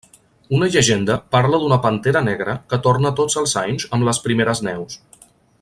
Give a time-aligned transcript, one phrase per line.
[0.59, 4.99] Una llegenda parla d'una pantera negra que torna tots els anys amb les primeres neus.